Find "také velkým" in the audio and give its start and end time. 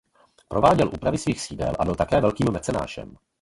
1.95-2.47